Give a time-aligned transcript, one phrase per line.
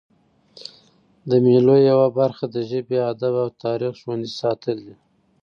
[1.29, 4.95] د مېلو یوه برخه د ژبي، ادب او تاریخ ژوندي ساتل دي.